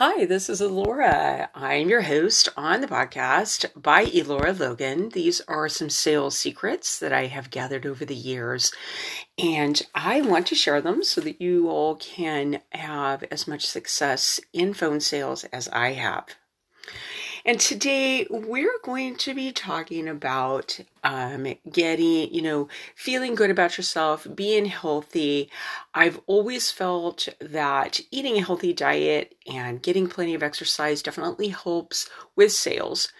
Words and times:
Hi, 0.00 0.26
this 0.26 0.48
is 0.48 0.60
Elora. 0.60 1.48
I'm 1.56 1.88
your 1.88 2.02
host 2.02 2.48
on 2.56 2.82
the 2.82 2.86
podcast 2.86 3.66
by 3.74 4.04
Elora 4.04 4.56
Logan. 4.56 5.08
These 5.08 5.40
are 5.48 5.68
some 5.68 5.90
sales 5.90 6.38
secrets 6.38 7.00
that 7.00 7.12
I 7.12 7.26
have 7.26 7.50
gathered 7.50 7.84
over 7.84 8.04
the 8.04 8.14
years, 8.14 8.70
and 9.36 9.82
I 9.96 10.20
want 10.20 10.46
to 10.46 10.54
share 10.54 10.80
them 10.80 11.02
so 11.02 11.20
that 11.22 11.40
you 11.40 11.68
all 11.68 11.96
can 11.96 12.60
have 12.70 13.24
as 13.24 13.48
much 13.48 13.66
success 13.66 14.38
in 14.52 14.72
phone 14.72 15.00
sales 15.00 15.42
as 15.46 15.66
I 15.70 15.94
have. 15.94 16.26
And 17.44 17.60
today 17.60 18.26
we're 18.30 18.78
going 18.82 19.16
to 19.16 19.34
be 19.34 19.52
talking 19.52 20.08
about 20.08 20.80
um, 21.04 21.46
getting, 21.70 22.32
you 22.34 22.42
know, 22.42 22.68
feeling 22.94 23.34
good 23.34 23.50
about 23.50 23.76
yourself, 23.76 24.26
being 24.34 24.66
healthy. 24.66 25.50
I've 25.94 26.20
always 26.26 26.70
felt 26.70 27.28
that 27.40 28.00
eating 28.10 28.36
a 28.36 28.44
healthy 28.44 28.72
diet 28.72 29.34
and 29.50 29.82
getting 29.82 30.08
plenty 30.08 30.34
of 30.34 30.42
exercise 30.42 31.02
definitely 31.02 31.48
helps 31.48 32.08
with 32.34 32.52
sales. 32.52 33.12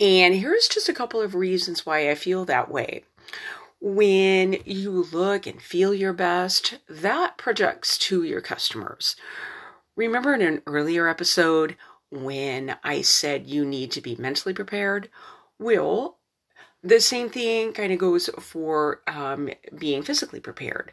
And 0.00 0.34
here's 0.34 0.68
just 0.68 0.88
a 0.88 0.94
couple 0.94 1.20
of 1.20 1.34
reasons 1.34 1.86
why 1.86 2.10
I 2.10 2.14
feel 2.14 2.44
that 2.46 2.70
way. 2.70 3.04
When 3.80 4.56
you 4.64 5.06
look 5.12 5.46
and 5.46 5.60
feel 5.60 5.94
your 5.94 6.12
best, 6.12 6.78
that 6.88 7.36
projects 7.36 7.96
to 7.98 8.22
your 8.24 8.40
customers. 8.40 9.16
Remember 9.94 10.34
in 10.34 10.42
an 10.42 10.62
earlier 10.66 11.08
episode, 11.08 11.76
when 12.24 12.76
I 12.82 13.02
said 13.02 13.46
you 13.46 13.64
need 13.64 13.90
to 13.92 14.00
be 14.00 14.16
mentally 14.16 14.54
prepared. 14.54 15.08
Will 15.58 16.16
the 16.86 17.00
same 17.00 17.28
thing 17.28 17.72
kind 17.72 17.92
of 17.92 17.98
goes 17.98 18.30
for 18.38 19.02
um, 19.08 19.50
being 19.76 20.02
physically 20.02 20.40
prepared. 20.40 20.92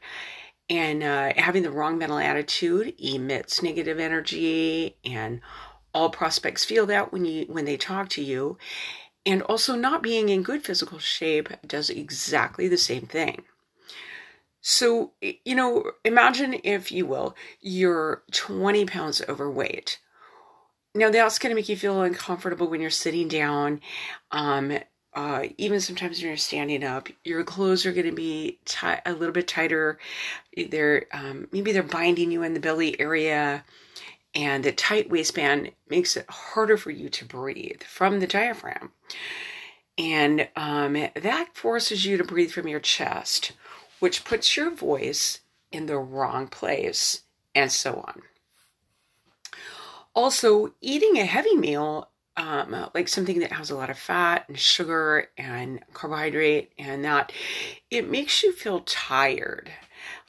And 0.70 1.04
uh, 1.04 1.34
having 1.36 1.62
the 1.62 1.72
wrong 1.72 1.98
mental 1.98 2.18
attitude 2.18 2.96
emits 3.00 3.62
negative 3.62 4.00
energy, 4.00 4.96
and 5.06 5.42
all 5.94 6.10
prospects 6.10 6.66
feel 6.66 6.86
that 6.88 7.12
when 7.12 7.26
you 7.26 7.46
when 7.48 7.66
they 7.66 7.78
talk 7.78 8.10
to 8.10 8.24
you. 8.24 8.58
And 9.26 9.42
also, 9.44 9.76
not 9.76 10.02
being 10.02 10.30
in 10.30 10.42
good 10.42 10.64
physical 10.64 11.00
shape 11.00 11.50
does 11.66 11.90
exactly 11.90 12.68
the 12.68 12.78
same 12.78 13.06
thing. 13.06 13.44
So, 14.62 15.12
you 15.22 15.56
know, 15.56 15.92
imagine 16.04 16.60
if 16.64 16.92
you 16.92 17.06
will, 17.06 17.36
you're 17.62 18.24
20 18.32 18.86
pounds 18.86 19.22
overweight 19.28 20.00
now 20.96 21.10
that's 21.10 21.40
going 21.40 21.50
to 21.52 21.56
make 21.56 21.70
you 21.70 21.78
feel 21.78 22.02
uncomfortable 22.02 22.68
when 22.68 22.82
you're 22.82 22.90
sitting 22.90 23.28
down. 23.28 23.82
Um, 24.32 24.78
uh, 25.16 25.48
even 25.58 25.80
sometimes 25.80 26.20
when 26.20 26.28
you're 26.28 26.38
standing 26.38 26.84
up, 26.84 27.08
your 27.24 27.44
clothes 27.44 27.86
are 27.86 27.92
going 27.92 28.08
to 28.08 28.12
be 28.12 28.60
t- 28.66 28.88
a 29.06 29.14
little 29.14 29.34
bit 29.34 29.48
tighter. 29.48 30.00
They're 30.70 31.06
um, 31.12 31.48
maybe 31.52 31.72
they're 31.72 31.84
binding 31.84 32.32
you 32.32 32.44
in 32.44 32.54
the 32.54 32.60
belly 32.60 33.00
area, 33.00 33.64
and 34.34 34.64
the 34.64 34.72
tight 34.72 35.10
waistband 35.10 35.72
makes 35.88 36.18
it 36.18 36.26
harder 36.30 36.78
for 36.78 36.90
you 36.90 37.10
to 37.10 37.26
breathe 37.26 37.84
from 37.84 38.20
the 38.20 38.28
diaphragm, 38.28 38.92
and 39.98 40.48
um, 40.56 40.94
that 40.94 41.50
forces 41.54 42.06
you 42.06 42.18
to 42.18 42.24
breathe 42.24 42.52
from 42.52 42.68
your 42.68 42.80
chest, 42.80 43.52
which 44.00 44.26
puts 44.26 44.58
your 44.58 44.72
voice 44.72 45.42
in 45.72 45.86
the 45.86 45.98
wrong 45.98 46.48
place, 46.48 47.22
and 47.54 47.72
so 47.72 48.04
on. 48.08 48.24
Also, 50.16 50.74
eating 50.80 51.18
a 51.18 51.26
heavy 51.26 51.56
meal, 51.56 52.10
um, 52.38 52.90
like 52.94 53.08
something 53.08 53.40
that 53.40 53.52
has 53.52 53.70
a 53.70 53.76
lot 53.76 53.90
of 53.90 53.98
fat 53.98 54.46
and 54.48 54.60
sugar 54.60 55.30
and 55.38 55.80
carbohydrate, 55.94 56.72
and 56.78 57.04
that 57.04 57.32
it 57.90 58.10
makes 58.10 58.44
you 58.44 58.52
feel 58.52 58.82
tired. 58.82 59.72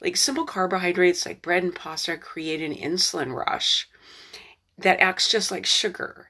Like 0.01 0.17
simple 0.17 0.45
carbohydrates 0.45 1.25
like 1.25 1.41
bread 1.41 1.63
and 1.63 1.75
pasta 1.75 2.17
create 2.17 2.61
an 2.61 2.73
insulin 2.73 3.33
rush 3.33 3.87
that 4.77 4.99
acts 4.99 5.29
just 5.29 5.51
like 5.51 5.65
sugar. 5.65 6.29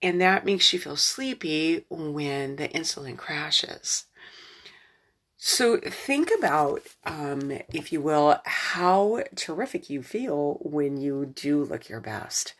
And 0.00 0.20
that 0.20 0.44
makes 0.44 0.72
you 0.72 0.78
feel 0.78 0.96
sleepy 0.96 1.84
when 1.88 2.56
the 2.56 2.68
insulin 2.68 3.16
crashes. 3.16 4.04
So 5.36 5.78
think 5.78 6.30
about, 6.36 6.82
um, 7.04 7.52
if 7.72 7.92
you 7.92 8.00
will, 8.00 8.40
how 8.44 9.24
terrific 9.34 9.88
you 9.88 10.02
feel 10.02 10.58
when 10.62 10.96
you 10.96 11.26
do 11.26 11.62
look 11.62 11.88
your 11.88 12.00
best 12.00 12.54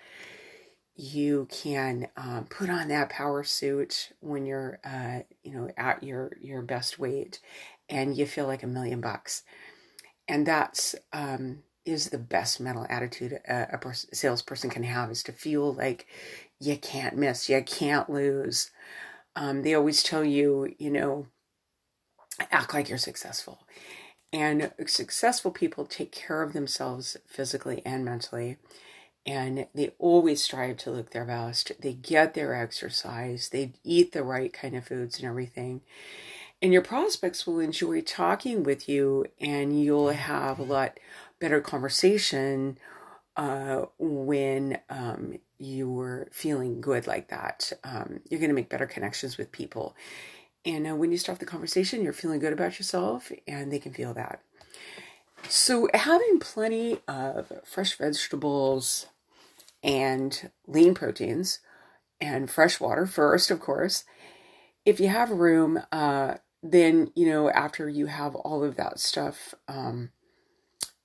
you 0.98 1.46
can 1.48 2.08
um, 2.16 2.46
put 2.50 2.68
on 2.68 2.88
that 2.88 3.08
power 3.08 3.44
suit 3.44 4.10
when 4.18 4.44
you're 4.44 4.80
uh, 4.84 5.20
you 5.44 5.52
know 5.54 5.70
at 5.76 6.02
your 6.02 6.32
your 6.40 6.60
best 6.60 6.98
weight 6.98 7.38
and 7.88 8.16
you 8.16 8.26
feel 8.26 8.46
like 8.46 8.64
a 8.64 8.66
million 8.66 9.00
bucks. 9.00 9.44
And 10.26 10.44
that's 10.44 10.96
um, 11.12 11.60
is 11.84 12.10
the 12.10 12.18
best 12.18 12.58
mental 12.58 12.84
attitude 12.90 13.32
a, 13.48 13.68
a 13.74 13.78
pers- 13.78 14.08
salesperson 14.12 14.70
can 14.70 14.82
have 14.82 15.08
is 15.12 15.22
to 15.22 15.32
feel 15.32 15.72
like 15.72 16.08
you 16.58 16.76
can't 16.76 17.16
miss 17.16 17.48
you 17.48 17.62
can't 17.62 18.10
lose. 18.10 18.72
Um, 19.36 19.62
they 19.62 19.74
always 19.74 20.02
tell 20.02 20.24
you 20.24 20.74
you 20.78 20.90
know 20.90 21.28
act 22.50 22.74
like 22.74 22.88
you're 22.88 22.98
successful. 22.98 23.60
And 24.32 24.72
successful 24.84 25.52
people 25.52 25.86
take 25.86 26.10
care 26.10 26.42
of 26.42 26.54
themselves 26.54 27.16
physically 27.24 27.82
and 27.86 28.04
mentally 28.04 28.58
and 29.28 29.66
they 29.74 29.90
always 29.98 30.42
strive 30.42 30.78
to 30.78 30.90
look 30.90 31.10
their 31.10 31.26
best. 31.26 31.72
They 31.80 31.92
get 31.92 32.32
their 32.32 32.54
exercise, 32.54 33.50
they 33.50 33.74
eat 33.84 34.12
the 34.12 34.24
right 34.24 34.50
kind 34.50 34.74
of 34.74 34.86
foods 34.86 35.18
and 35.18 35.28
everything. 35.28 35.82
And 36.62 36.72
your 36.72 36.82
prospects 36.82 37.46
will 37.46 37.60
enjoy 37.60 38.00
talking 38.00 38.62
with 38.62 38.88
you, 38.88 39.26
and 39.38 39.78
you'll 39.80 40.08
have 40.08 40.58
a 40.58 40.64
lot 40.64 40.98
better 41.38 41.60
conversation 41.60 42.78
uh, 43.36 43.84
when 43.98 44.78
um, 44.88 45.38
you're 45.58 46.28
feeling 46.32 46.80
good 46.80 47.06
like 47.06 47.28
that. 47.28 47.70
Um, 47.84 48.20
you're 48.28 48.40
going 48.40 48.48
to 48.50 48.56
make 48.56 48.70
better 48.70 48.86
connections 48.86 49.36
with 49.36 49.52
people. 49.52 49.94
And 50.64 50.88
uh, 50.88 50.96
when 50.96 51.12
you 51.12 51.18
start 51.18 51.38
the 51.38 51.44
conversation, 51.44 52.02
you're 52.02 52.14
feeling 52.14 52.40
good 52.40 52.54
about 52.54 52.78
yourself, 52.78 53.30
and 53.46 53.70
they 53.70 53.78
can 53.78 53.92
feel 53.92 54.14
that. 54.14 54.40
So, 55.48 55.88
having 55.94 56.40
plenty 56.40 56.98
of 57.06 57.52
fresh 57.64 57.96
vegetables, 57.96 59.06
and 59.82 60.50
lean 60.66 60.94
proteins 60.94 61.60
and 62.20 62.50
fresh 62.50 62.80
water 62.80 63.06
first, 63.06 63.50
of 63.50 63.60
course. 63.60 64.04
If 64.84 65.00
you 65.00 65.08
have 65.08 65.30
room, 65.30 65.80
uh, 65.92 66.34
then, 66.62 67.12
you 67.14 67.28
know, 67.30 67.50
after 67.50 67.88
you 67.88 68.06
have 68.06 68.34
all 68.34 68.64
of 68.64 68.76
that 68.76 68.98
stuff, 68.98 69.54
um, 69.68 70.10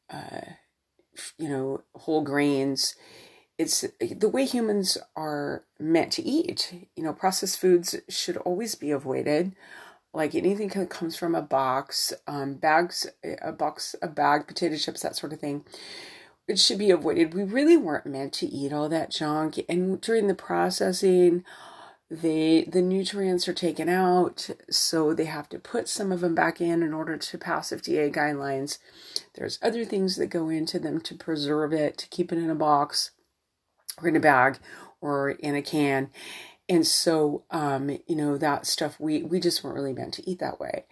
uh, 0.09 0.41
you 1.37 1.49
know, 1.49 1.83
whole 1.95 2.23
grains, 2.23 2.95
it's 3.57 3.85
the 3.99 4.29
way 4.29 4.45
humans 4.45 4.97
are 5.15 5.63
meant 5.79 6.11
to 6.13 6.23
eat. 6.23 6.87
You 6.95 7.03
know, 7.03 7.13
processed 7.13 7.59
foods 7.59 7.95
should 8.09 8.37
always 8.37 8.75
be 8.75 8.91
avoided. 8.91 9.55
Like 10.11 10.35
anything 10.35 10.69
that 10.69 10.89
comes 10.89 11.15
from 11.15 11.35
a 11.35 11.41
box, 11.41 12.13
um, 12.27 12.55
bags, 12.55 13.07
a 13.41 13.51
box, 13.51 13.95
a 14.01 14.07
bag, 14.07 14.47
potato 14.47 14.75
chips, 14.77 15.01
that 15.01 15.15
sort 15.15 15.33
of 15.33 15.39
thing 15.39 15.65
it 16.47 16.59
should 16.59 16.77
be 16.77 16.91
avoided. 16.91 17.33
We 17.33 17.43
really 17.43 17.77
weren't 17.77 18.05
meant 18.05 18.33
to 18.33 18.47
eat 18.47 18.73
all 18.73 18.89
that 18.89 19.11
junk, 19.11 19.59
and 19.69 19.99
during 20.01 20.27
the 20.27 20.35
processing, 20.35 21.43
the 22.11 22.65
the 22.69 22.81
nutrients 22.81 23.47
are 23.47 23.53
taken 23.53 23.89
out, 23.89 24.49
so 24.69 25.13
they 25.13 25.25
have 25.25 25.49
to 25.49 25.59
put 25.59 25.87
some 25.87 26.11
of 26.11 26.19
them 26.21 26.35
back 26.35 26.61
in 26.61 26.83
in 26.83 26.93
order 26.93 27.17
to 27.17 27.37
pass 27.37 27.71
FDA 27.71 28.13
guidelines. 28.13 28.77
There's 29.35 29.59
other 29.61 29.85
things 29.85 30.17
that 30.17 30.27
go 30.27 30.49
into 30.49 30.79
them 30.79 31.01
to 31.01 31.15
preserve 31.15 31.73
it, 31.73 31.97
to 31.99 32.09
keep 32.09 32.31
it 32.31 32.37
in 32.37 32.49
a 32.49 32.55
box, 32.55 33.11
or 34.01 34.09
in 34.09 34.15
a 34.15 34.19
bag, 34.19 34.59
or 35.01 35.31
in 35.31 35.55
a 35.55 35.61
can. 35.61 36.09
And 36.69 36.87
so, 36.87 37.43
um, 37.51 37.89
you 38.07 38.15
know, 38.15 38.37
that 38.37 38.65
stuff 38.67 38.99
we 38.99 39.23
we 39.23 39.39
just 39.39 39.63
weren't 39.63 39.75
really 39.75 39.93
meant 39.93 40.13
to 40.15 40.29
eat 40.29 40.39
that 40.39 40.59
way 40.59 40.85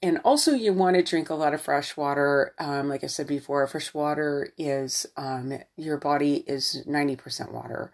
and 0.00 0.18
also 0.24 0.52
you 0.52 0.72
want 0.72 0.96
to 0.96 1.02
drink 1.02 1.28
a 1.28 1.34
lot 1.34 1.54
of 1.54 1.60
fresh 1.60 1.96
water. 1.96 2.54
Um, 2.58 2.88
like 2.88 3.02
i 3.02 3.08
said 3.08 3.26
before 3.26 3.66
fresh 3.66 3.92
water 3.92 4.52
is 4.56 5.06
um, 5.16 5.58
your 5.76 5.96
body 5.96 6.44
is 6.46 6.84
90% 6.88 7.52
water. 7.52 7.92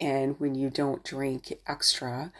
And 0.00 0.38
when 0.38 0.54
you 0.54 0.70
don't 0.70 1.04
drink 1.04 1.52
extra 1.66 2.32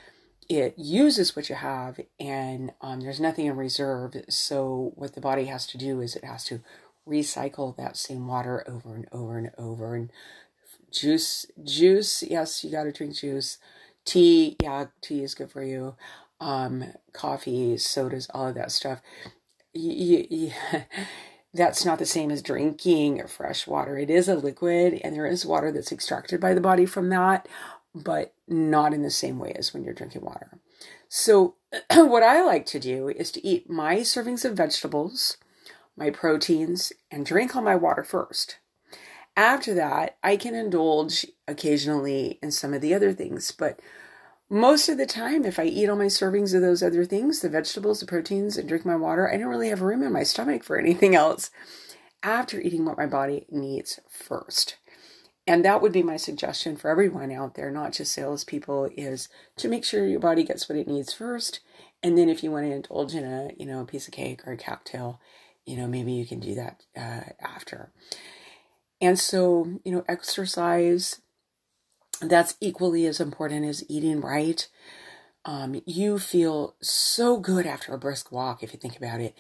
it 0.49 0.75
uses 0.79 1.37
what 1.37 1.51
you 1.51 1.55
have 1.55 2.01
and 2.19 2.73
um, 2.81 3.01
there's 3.01 3.21
nothing 3.21 3.47
in 3.47 3.57
reserve. 3.57 4.15
So 4.31 4.93
what 4.95 5.15
the 5.15 5.21
body 5.21 5.45
has 5.45 5.67
to 5.69 5.79
do 5.79 6.01
is 6.01 6.17
it 6.17 6.25
has 6.25 6.45
to 6.45 6.63
recycle 7.07 7.77
that 7.77 7.97
same 7.97 8.27
water 8.27 8.65
over 8.67 8.95
and 8.95 9.07
over 9.13 9.39
and 9.39 9.51
over. 9.59 9.95
And 9.95 10.11
juice 10.91 11.45
juice 11.63 12.23
yes 12.23 12.65
you 12.65 12.71
got 12.71 12.85
to 12.85 12.93
drink 12.93 13.17
juice. 13.17 13.59
Tea 14.05 14.57
yeah 14.63 14.87
tea 15.03 15.23
is 15.23 15.35
good 15.35 15.51
for 15.51 15.63
you 15.63 15.97
um, 16.41 16.85
coffee, 17.13 17.77
sodas, 17.77 18.29
all 18.33 18.49
of 18.49 18.55
that 18.55 18.73
stuff. 18.73 19.01
That's 21.55 21.85
not 21.85 21.99
the 21.99 22.07
same 22.07 22.31
as 22.31 22.43
drinking 22.43 23.27
fresh 23.27 23.67
water. 23.67 23.99
It 23.99 24.11
is 24.11 24.29
a 24.29 24.35
liquid, 24.35 25.01
and 25.03 25.15
there 25.15 25.27
is 25.27 25.47
water 25.47 25.73
that's 25.73 25.91
extracted 25.91 26.41
by 26.41 26.53
the 26.53 26.61
body 26.61 26.85
from 26.85 27.09
that, 27.09 27.49
but 27.95 28.35
not 28.47 28.93
in 28.93 29.03
the 29.03 29.11
same 29.11 29.39
way 29.39 29.53
as 29.53 29.73
when 29.73 29.83
you're 29.83 29.95
drinking 29.95 30.23
water. 30.23 30.59
So, 31.09 31.55
what 31.95 32.23
I 32.23 32.43
like 32.43 32.67
to 32.67 32.79
do 32.79 33.09
is 33.09 33.31
to 33.33 33.45
eat 33.47 33.71
my 33.71 33.97
servings 33.97 34.45
of 34.45 34.57
vegetables, 34.57 35.39
my 35.97 36.11
proteins, 36.11 36.93
and 37.11 37.25
drink 37.25 37.57
all 37.57 37.63
my 37.63 37.77
water 37.77 38.05
first. 38.05 38.59
After 39.37 39.73
that, 39.75 40.17
I 40.23 40.37
can 40.37 40.55
indulge 40.55 41.25
occasionally 41.47 42.39
in 42.43 42.51
some 42.51 42.75
of 42.75 42.83
the 42.83 42.93
other 42.93 43.13
things, 43.13 43.53
but 43.53 43.81
most 44.51 44.89
of 44.89 44.97
the 44.97 45.07
time, 45.07 45.45
if 45.45 45.59
I 45.59 45.65
eat 45.65 45.89
all 45.89 45.97
my 45.97 46.07
servings 46.07 46.55
of 46.55 46.63
those 46.63 46.83
other 46.83 47.05
things, 47.05 47.41
the 47.41 47.49
vegetables, 47.49 48.01
the 48.01 48.07
proteins, 48.07 48.57
and 48.57 48.69
drink 48.69 48.85
my 48.85 48.97
water, 48.97 49.31
I 49.31 49.37
don't 49.37 49.49
really 49.49 49.69
have 49.69 49.83
room 49.83 50.03
in 50.03 50.13
my 50.13 50.23
stomach 50.23 50.65
for 50.65 50.79
anything 50.79 51.15
else 51.15 51.51
after 52.23 52.61
eating 52.61 52.85
what 52.85 52.97
my 52.99 53.07
body 53.07 53.47
needs 53.51 54.01
first. 54.09 54.77
And 55.47 55.65
that 55.65 55.81
would 55.81 55.93
be 55.93 56.03
my 56.03 56.17
suggestion 56.17 56.77
for 56.77 56.91
everyone 56.91 57.33
out 57.33 57.55
there, 57.55 57.71
not 57.71 57.93
just 57.93 58.13
salespeople, 58.13 58.91
is 58.97 59.29
to 59.57 59.69
make 59.69 59.85
sure 59.85 60.07
your 60.07 60.21
body 60.21 60.45
gets 60.45 60.69
what 60.69 60.77
it 60.77 60.89
needs 60.89 61.13
first. 61.13 61.61
And 62.03 62.19
then 62.19 62.29
if 62.29 62.43
you 62.43 62.51
want 62.51 62.67
to 62.67 62.73
indulge 62.73 63.15
in 63.15 63.25
a, 63.25 63.51
you 63.57 63.67
know, 63.67 63.81
a 63.81 63.87
piece 63.87 64.07
of 64.07 64.13
cake 64.13 64.47
or 64.47 64.53
a 64.53 64.59
cocktail, 64.59 65.21
you 65.65 65.77
know, 65.77 65.87
maybe 65.87 66.13
you 66.13 66.27
can 66.27 66.41
do 66.41 66.55
that 66.55 66.83
uh, 66.97 67.33
after. 67.41 67.91
And 69.01 69.19
so, 69.19 69.81
you 69.85 69.93
know, 69.93 70.05
exercise, 70.09 71.21
that's 72.21 72.57
equally 72.61 73.07
as 73.07 73.21
important 73.21 73.65
as 73.67 73.85
eating 73.89 74.21
right. 74.21 74.69
Um, 75.45 75.81
you 75.87 76.19
feel 76.19 76.75
so 76.83 77.39
good 77.39 77.67
after 77.67 77.95
a 77.95 77.99
brisk 77.99 78.31
walk 78.31 78.63
if 78.63 78.73
you 78.73 78.79
think 78.79 78.97
about 78.97 79.21
it. 79.21 79.35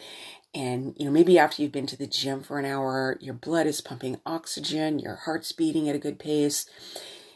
And 0.54 0.94
you 0.96 1.04
know, 1.04 1.10
maybe 1.10 1.38
after 1.38 1.60
you've 1.60 1.72
been 1.72 1.86
to 1.86 1.96
the 1.96 2.06
gym 2.06 2.42
for 2.42 2.58
an 2.58 2.64
hour, 2.64 3.18
your 3.20 3.34
blood 3.34 3.66
is 3.66 3.80
pumping 3.80 4.20
oxygen, 4.24 4.98
your 4.98 5.16
heart's 5.16 5.52
beating 5.52 5.88
at 5.88 5.94
a 5.94 5.98
good 5.98 6.18
pace, 6.18 6.66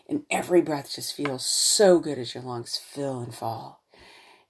and 0.09 0.25
every 0.31 0.63
breath 0.63 0.95
just 0.95 1.15
feels 1.15 1.45
so 1.45 1.99
good 1.99 2.19
as 2.19 2.35
your 2.35 2.43
lungs 2.43 2.79
fill 2.79 3.21
and 3.21 3.35
fall. 3.35 3.83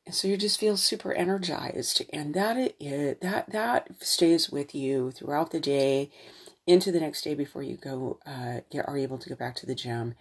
And 0.07 0.15
so 0.15 0.29
you 0.29 0.37
just 0.37 0.61
feel 0.61 0.77
super 0.77 1.13
energized, 1.13 2.03
and 2.13 2.35
that 2.35 2.57
it, 2.57 3.21
that 3.21 3.51
that 3.51 3.89
stays 4.01 4.51
with 4.51 4.75
you 4.75 5.11
throughout 5.11 5.51
the 5.51 5.61
day, 5.61 6.11
into 6.67 6.93
the 6.93 7.01
next 7.01 7.23
day 7.23 7.35
before 7.35 7.63
you 7.63 7.77
go 7.77 8.19
uh, 8.27 8.61
are 8.85 8.97
able 8.97 9.19
to 9.19 9.29
go 9.29 9.35
back 9.35 9.57
to 9.57 9.67
the 9.67 9.75
gym 9.75 10.15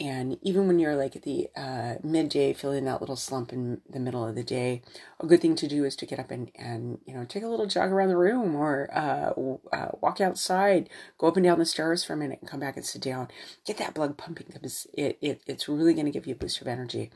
and 0.00 0.38
even 0.42 0.66
when 0.66 0.78
you're 0.80 0.96
like 0.96 1.14
at 1.14 1.22
the 1.22 1.48
uh, 1.56 1.94
midday 2.02 2.52
feeling 2.52 2.86
that 2.86 3.00
little 3.00 3.16
slump 3.16 3.52
in 3.52 3.80
the 3.88 4.00
middle 4.00 4.26
of 4.26 4.34
the 4.34 4.42
day 4.42 4.82
a 5.20 5.26
good 5.26 5.40
thing 5.40 5.54
to 5.54 5.68
do 5.68 5.84
is 5.84 5.94
to 5.94 6.06
get 6.06 6.18
up 6.18 6.30
and, 6.30 6.50
and 6.56 6.98
you 7.06 7.14
know 7.14 7.24
take 7.24 7.42
a 7.42 7.48
little 7.48 7.66
jog 7.66 7.90
around 7.90 8.08
the 8.08 8.16
room 8.16 8.56
or 8.56 8.88
uh, 8.92 9.32
uh, 9.76 9.90
walk 10.00 10.20
outside 10.20 10.88
go 11.18 11.28
up 11.28 11.36
and 11.36 11.44
down 11.44 11.58
the 11.58 11.66
stairs 11.66 12.02
for 12.02 12.14
a 12.14 12.16
minute 12.16 12.38
and 12.40 12.50
come 12.50 12.60
back 12.60 12.76
and 12.76 12.86
sit 12.86 13.02
down. 13.02 13.28
Get 13.66 13.78
that 13.78 13.94
blood 13.94 14.16
pumping 14.16 14.46
because 14.52 14.86
it, 14.94 15.18
it 15.20 15.42
it's 15.46 15.68
really 15.68 15.94
going 15.94 16.06
to 16.06 16.12
give 16.12 16.26
you 16.26 16.34
a 16.34 16.38
boost 16.38 16.60
of 16.60 16.68
energy. 16.68 17.10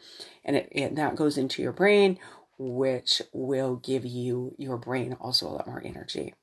And 0.45 0.57
it, 0.57 0.69
it 0.71 0.95
that 0.97 1.17
goes 1.17 1.39
into 1.39 1.63
your 1.63 1.73
brain 1.73 2.19
which 2.57 3.21
will 3.33 3.75
give 3.77 4.07
you 4.07 4.55
your 4.59 4.77
brain 4.77 5.17
also 5.21 5.49
a 5.49 5.51
lot 5.51 5.67
more 5.67 5.83
energy. 5.85 6.35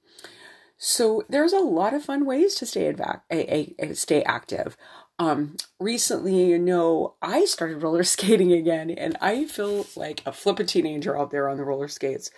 So 0.77 1.23
there's 1.29 1.53
a 1.53 1.59
lot 1.59 1.93
of 1.93 2.03
fun 2.03 2.25
ways 2.25 2.55
to 2.55 2.65
stay 2.65 2.91
advac- 2.91 3.21
a, 3.31 3.55
a, 3.55 3.75
a 3.79 3.95
stay 3.95 4.23
active 4.23 4.75
um, 5.21 5.55
recently, 5.79 6.49
you 6.49 6.57
know, 6.57 7.13
I 7.21 7.45
started 7.45 7.83
roller 7.83 8.03
skating 8.03 8.51
again, 8.51 8.89
and 8.89 9.15
I 9.21 9.45
feel 9.45 9.85
like 9.95 10.23
a 10.25 10.31
flippin' 10.31 10.65
teenager 10.65 11.15
out 11.15 11.29
there 11.29 11.47
on 11.47 11.57
the 11.57 11.63
roller 11.63 11.87
skates. 11.87 12.31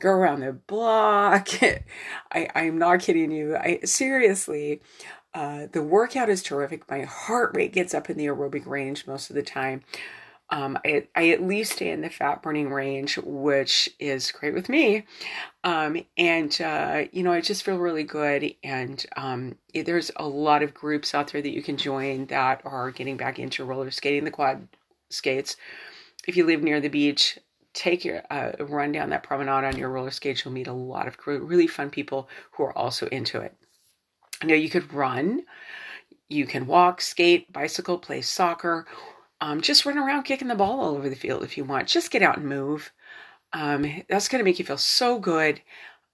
Go 0.00 0.10
around 0.10 0.40
the 0.40 0.52
block. 0.52 1.48
I, 2.32 2.48
I'm 2.54 2.78
not 2.78 3.00
kidding 3.00 3.32
you. 3.32 3.56
I 3.56 3.80
seriously, 3.82 4.80
uh, 5.34 5.66
the 5.72 5.82
workout 5.82 6.28
is 6.28 6.44
terrific. 6.44 6.88
My 6.88 7.02
heart 7.02 7.56
rate 7.56 7.72
gets 7.72 7.92
up 7.92 8.08
in 8.08 8.16
the 8.16 8.26
aerobic 8.26 8.66
range 8.66 9.08
most 9.08 9.30
of 9.30 9.34
the 9.34 9.42
time. 9.42 9.82
Um, 10.50 10.78
I, 10.84 11.06
I 11.14 11.28
at 11.30 11.42
least 11.42 11.72
stay 11.72 11.90
in 11.90 12.00
the 12.00 12.08
fat 12.08 12.42
burning 12.42 12.70
range, 12.70 13.18
which 13.18 13.90
is 13.98 14.32
great 14.32 14.54
with 14.54 14.68
me. 14.68 15.04
Um, 15.62 16.04
and, 16.16 16.58
uh, 16.60 17.04
you 17.12 17.22
know, 17.22 17.32
I 17.32 17.40
just 17.42 17.64
feel 17.64 17.76
really 17.76 18.04
good. 18.04 18.54
And 18.62 19.04
um, 19.16 19.56
there's 19.74 20.10
a 20.16 20.26
lot 20.26 20.62
of 20.62 20.72
groups 20.72 21.14
out 21.14 21.30
there 21.32 21.42
that 21.42 21.54
you 21.54 21.62
can 21.62 21.76
join 21.76 22.26
that 22.26 22.62
are 22.64 22.90
getting 22.90 23.18
back 23.18 23.38
into 23.38 23.64
roller 23.64 23.90
skating, 23.90 24.24
the 24.24 24.30
quad 24.30 24.66
skates. 25.10 25.56
If 26.26 26.36
you 26.36 26.46
live 26.46 26.62
near 26.62 26.80
the 26.80 26.88
beach, 26.88 27.38
take 27.74 28.04
your 28.04 28.22
uh, 28.30 28.52
run 28.60 28.92
down 28.92 29.10
that 29.10 29.22
promenade 29.22 29.64
on 29.64 29.76
your 29.76 29.90
roller 29.90 30.10
skates. 30.10 30.44
You'll 30.44 30.54
meet 30.54 30.66
a 30.66 30.72
lot 30.72 31.08
of 31.08 31.16
really 31.26 31.66
fun 31.66 31.90
people 31.90 32.28
who 32.52 32.64
are 32.64 32.76
also 32.76 33.06
into 33.08 33.40
it. 33.40 33.54
You 34.42 34.48
know, 34.48 34.54
you 34.54 34.70
could 34.70 34.94
run, 34.94 35.42
you 36.28 36.46
can 36.46 36.66
walk, 36.66 37.00
skate, 37.00 37.52
bicycle, 37.52 37.98
play 37.98 38.22
soccer 38.22 38.86
um, 39.40 39.60
just 39.60 39.86
run 39.86 39.98
around 39.98 40.24
kicking 40.24 40.48
the 40.48 40.54
ball 40.54 40.80
all 40.80 40.96
over 40.96 41.08
the 41.08 41.16
field 41.16 41.42
if 41.42 41.56
you 41.56 41.64
want. 41.64 41.88
Just 41.88 42.10
get 42.10 42.22
out 42.22 42.38
and 42.38 42.46
move. 42.46 42.92
Um, 43.52 44.02
that's 44.08 44.28
going 44.28 44.40
to 44.40 44.44
make 44.44 44.58
you 44.58 44.64
feel 44.64 44.78
so 44.78 45.18
good. 45.18 45.60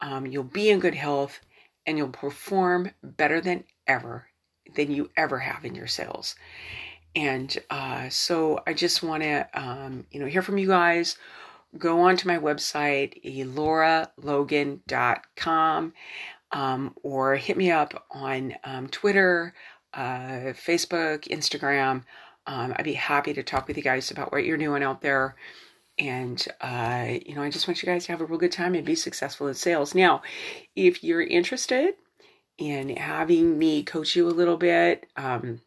Um, 0.01 0.27
you'll 0.27 0.45
be 0.45 0.71
in 0.71 0.81
good 0.81 0.95
health 0.95 1.41
and 1.87 1.99
you'll 1.99 2.09
perform 2.09 2.91
better 3.03 3.41
than 3.41 3.65
ever, 3.87 4.27
than 4.75 4.91
you 4.91 5.11
ever 5.17 5.39
have 5.39 5.65
in 5.65 5.75
your 5.75 5.87
sales. 5.87 6.35
And 7.17 7.57
uh, 7.71 8.09
so 8.09 8.61
I 8.67 8.75
just 8.75 9.03
want 9.03 9.23
to, 9.23 9.49
um, 9.55 10.07
you 10.11 10.21
know, 10.21 10.27
hear 10.27 10.43
from 10.43 10.59
you 10.59 10.69
guys. 10.69 11.17
Go 11.79 12.01
on 12.01 12.17
to 12.19 12.29
my 12.29 12.39
website, 12.39 13.25
eloralogan.com, 13.25 15.95
um, 16.53 16.95
or 17.03 17.37
hit 17.37 17.57
me 17.57 17.71
up 17.73 18.07
on 18.13 18.55
um, 18.63 18.87
Twitter, 18.89 19.55
uh, 19.93 20.53
Facebook, 20.55 21.27
Instagram. 21.29 22.05
Um, 22.47 22.75
I'd 22.77 22.85
be 22.85 22.95
happy 22.95 23.33
to 23.35 23.43
talk 23.43 23.69
with 23.69 23.77
you 23.77 23.83
guys 23.83 24.11
about 24.11 24.33
what 24.33 24.45
you're 24.45 24.57
doing 24.57 24.83
out 24.83 25.01
there. 25.01 25.37
And, 25.99 26.45
uh, 26.61 27.07
you 27.25 27.35
know, 27.35 27.43
I 27.43 27.51
just 27.51 27.69
want 27.69 27.83
you 27.83 27.87
guys 27.87 28.07
to 28.07 28.13
have 28.13 28.21
a 28.21 28.25
real 28.25 28.39
good 28.39 28.53
time 28.53 28.75
and 28.75 28.85
be 28.85 28.97
successful 28.97 29.47
in 29.47 29.55
sales. 29.55 29.95
Now, 29.95 30.23
if 30.75 31.05
you're 31.05 31.23
interested 31.23 31.95
in 32.59 32.97
having 32.97 33.59
me 33.59 33.83
coach 33.83 34.17
you 34.17 34.29
a 34.29 34.31
little 34.31 34.57
bit 34.57 35.07
um, 35.17 35.61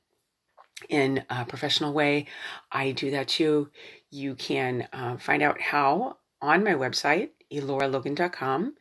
in 0.90 1.24
a 1.30 1.46
professional 1.46 1.94
way, 1.94 2.28
I 2.72 2.92
do 2.92 3.12
that 3.12 3.30
too. 3.30 3.70
You 4.12 4.36
can 4.36 4.88
uh, 4.92 5.18
find 5.18 5.42
out 5.42 5.62
how 5.62 6.18
on 6.42 6.64
my 6.64 6.74
website, 6.74 7.30
eloralogan.com. 7.52 8.76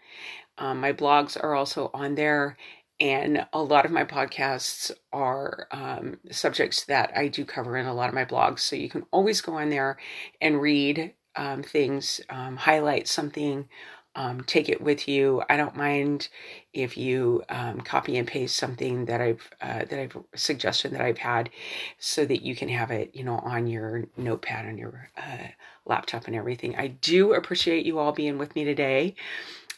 Um, 0.58 0.80
my 0.80 0.92
blogs 0.92 1.36
are 1.42 1.54
also 1.54 1.90
on 1.92 2.14
there, 2.14 2.56
and 3.00 3.46
a 3.52 3.62
lot 3.62 3.84
of 3.84 3.90
my 3.90 4.04
podcasts 4.04 4.90
are 5.12 5.68
um, 5.70 6.18
subjects 6.30 6.84
that 6.84 7.12
I 7.16 7.28
do 7.28 7.44
cover 7.44 7.76
in 7.76 7.86
a 7.86 7.94
lot 7.94 8.08
of 8.08 8.14
my 8.14 8.24
blogs. 8.24 8.60
So 8.60 8.76
you 8.76 8.88
can 8.88 9.04
always 9.10 9.40
go 9.40 9.54
on 9.54 9.68
there 9.68 9.98
and 10.40 10.60
read 10.60 11.12
um, 11.36 11.62
things, 11.62 12.20
um, 12.30 12.56
highlight 12.56 13.06
something, 13.06 13.68
um, 14.14 14.42
take 14.44 14.70
it 14.70 14.80
with 14.80 15.06
you. 15.08 15.42
I 15.50 15.58
don't 15.58 15.76
mind 15.76 16.28
if 16.72 16.96
you 16.96 17.42
um, 17.50 17.82
copy 17.82 18.16
and 18.16 18.26
paste 18.26 18.56
something 18.56 19.04
that 19.04 19.20
I've 19.20 19.50
uh, 19.60 19.84
that 19.84 20.00
I've 20.00 20.16
suggestion 20.34 20.92
that 20.94 21.02
I've 21.02 21.18
had, 21.18 21.50
so 21.98 22.24
that 22.24 22.42
you 22.42 22.56
can 22.56 22.70
have 22.70 22.90
it, 22.90 23.14
you 23.14 23.24
know, 23.24 23.38
on 23.40 23.66
your 23.66 24.04
notepad 24.16 24.64
on 24.64 24.78
your 24.78 25.10
uh, 25.18 25.48
laptop 25.84 26.26
and 26.26 26.34
everything. 26.34 26.74
I 26.76 26.86
do 26.88 27.34
appreciate 27.34 27.84
you 27.84 27.98
all 27.98 28.12
being 28.12 28.38
with 28.38 28.54
me 28.54 28.64
today. 28.64 29.16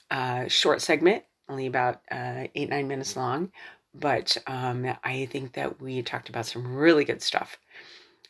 Uh, 0.08 0.46
short 0.46 0.80
segment 0.80 1.24
only 1.48 1.66
about 1.66 2.00
uh, 2.10 2.44
eight, 2.54 2.68
nine 2.68 2.88
minutes 2.88 3.16
long. 3.16 3.52
But 3.94 4.36
um, 4.46 4.86
I 5.02 5.26
think 5.26 5.54
that 5.54 5.80
we 5.80 6.02
talked 6.02 6.28
about 6.28 6.46
some 6.46 6.76
really 6.76 7.04
good 7.04 7.22
stuff. 7.22 7.58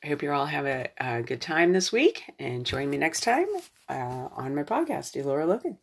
I 0.02 0.06
hope 0.06 0.22
you 0.22 0.30
all 0.30 0.46
have 0.46 0.66
a, 0.66 0.88
a 0.98 1.22
good 1.22 1.40
time 1.40 1.72
this 1.72 1.90
week 1.90 2.22
and 2.38 2.64
join 2.64 2.88
me 2.88 2.96
next 2.96 3.22
time 3.22 3.48
uh, 3.88 4.28
on 4.32 4.54
my 4.54 4.62
podcast, 4.62 5.20
Elora 5.20 5.46
Logan. 5.46 5.78